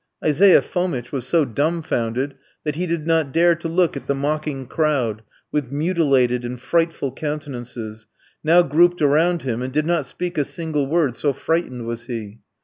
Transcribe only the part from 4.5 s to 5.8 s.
crowd, with